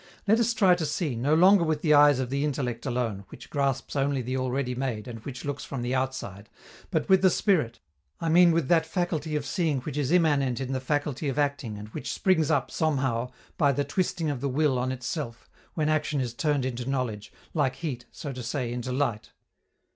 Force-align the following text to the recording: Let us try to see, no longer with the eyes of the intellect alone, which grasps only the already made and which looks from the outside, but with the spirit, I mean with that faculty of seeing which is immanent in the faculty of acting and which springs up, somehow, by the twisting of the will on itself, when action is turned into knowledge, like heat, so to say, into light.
Let 0.27 0.39
us 0.39 0.55
try 0.55 0.73
to 0.73 0.85
see, 0.87 1.15
no 1.15 1.35
longer 1.35 1.63
with 1.63 1.83
the 1.83 1.93
eyes 1.93 2.17
of 2.17 2.31
the 2.31 2.43
intellect 2.43 2.87
alone, 2.87 3.23
which 3.29 3.51
grasps 3.51 3.95
only 3.95 4.23
the 4.23 4.35
already 4.35 4.73
made 4.73 5.07
and 5.07 5.19
which 5.19 5.45
looks 5.45 5.63
from 5.63 5.83
the 5.83 5.93
outside, 5.93 6.49
but 6.89 7.07
with 7.07 7.21
the 7.21 7.29
spirit, 7.29 7.79
I 8.19 8.27
mean 8.27 8.51
with 8.51 8.67
that 8.67 8.87
faculty 8.87 9.35
of 9.35 9.45
seeing 9.45 9.79
which 9.81 9.97
is 9.97 10.11
immanent 10.11 10.59
in 10.59 10.73
the 10.73 10.79
faculty 10.79 11.29
of 11.29 11.37
acting 11.37 11.77
and 11.77 11.89
which 11.89 12.11
springs 12.11 12.49
up, 12.49 12.71
somehow, 12.71 13.29
by 13.59 13.71
the 13.71 13.83
twisting 13.83 14.31
of 14.31 14.41
the 14.41 14.49
will 14.49 14.79
on 14.79 14.91
itself, 14.91 15.47
when 15.75 15.87
action 15.87 16.19
is 16.19 16.33
turned 16.33 16.65
into 16.65 16.89
knowledge, 16.89 17.31
like 17.53 17.75
heat, 17.75 18.05
so 18.11 18.33
to 18.33 18.41
say, 18.41 18.73
into 18.73 18.91
light. 18.91 19.29